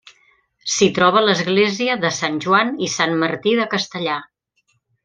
S'hi 0.75 0.87
troba 0.99 1.23
l'església 1.25 1.99
de 2.07 2.13
Sant 2.23 2.41
Joan 2.47 2.75
i 2.89 2.93
Sant 2.97 3.17
Martí 3.27 3.57
de 3.63 3.71
Castellar. 3.77 4.19